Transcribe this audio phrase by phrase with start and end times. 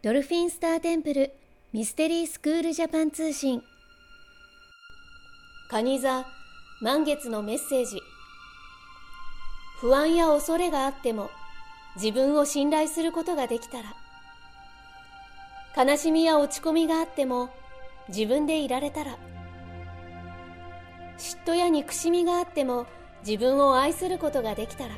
[0.00, 1.32] ドルフィンスターテンプル
[1.72, 3.64] ミステリースクールジャパン通信。
[5.72, 6.24] 蟹座
[6.80, 7.98] 満月のメッセージ。
[9.80, 11.30] 不安や恐れがあっても
[11.96, 13.96] 自分を信頼することができたら。
[15.84, 17.50] 悲しみや落ち込みがあっても
[18.08, 19.18] 自分でいられたら。
[21.18, 22.86] 嫉妬や憎しみがあっても
[23.26, 24.94] 自分を愛することができたら。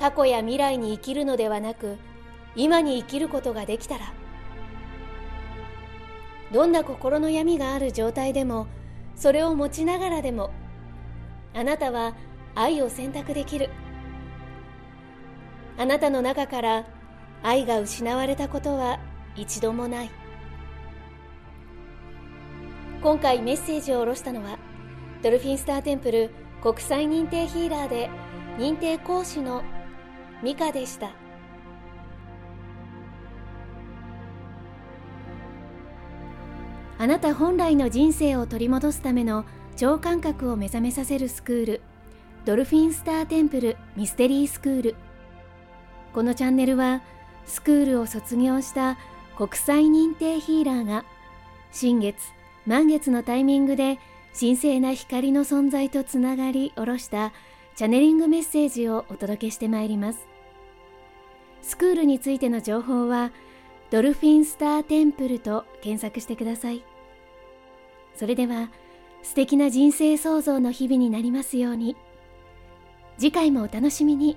[0.00, 1.98] 過去や未来に生きるのではなく
[2.56, 4.12] 今に生きることができたら
[6.52, 8.66] どんな心の闇がある状態でも
[9.16, 10.50] それを持ちながらでも
[11.52, 12.14] あなたは
[12.54, 13.70] 愛を選択できる。
[15.76, 16.86] あなたの中から
[17.42, 19.00] 愛が失われたことは
[19.36, 20.10] 一度もない。
[23.02, 24.58] 今回メッセージを下ろしたのは
[25.22, 26.30] ドルフィンスターテンプル
[26.62, 28.08] 国際認定ヒーラーで
[28.56, 29.62] 認定講師の
[30.42, 31.23] ミカでした。
[36.98, 39.44] あなた本来の人生を取り戻すための
[39.76, 41.80] 超感覚を目覚めさせるスクール
[42.44, 44.96] ドルフィンスターテンプルミステリースクール。
[46.12, 47.02] このチャンネルは
[47.46, 48.98] スクールを卒業した
[49.36, 51.04] 国際認定ヒーラーが
[51.72, 52.16] 新月
[52.66, 53.98] 満月のタイミングで
[54.38, 57.32] 神聖な光の存在とつながり下ろした
[57.74, 60.26] チャネリングメッセージをお届けしてまいります。
[61.62, 63.32] スクールについての情報は
[63.90, 66.82] ドルフィンスターテンプルと検索してください
[68.14, 68.70] それでは
[69.22, 71.96] 素敵な人生創造の日々になりますように
[73.18, 74.36] 次回もお楽しみに。